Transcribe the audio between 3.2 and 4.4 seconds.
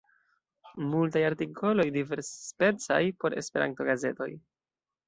por Esperanto-gazetoj.